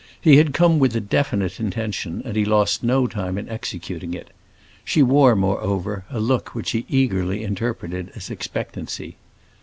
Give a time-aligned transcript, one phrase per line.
[0.19, 4.31] He had come with a definite intention, and he lost no time in executing it.
[4.83, 9.17] She wore, moreover, a look which he eagerly interpreted as expectancy.